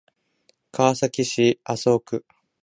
[0.71, 2.25] 川崎市麻生区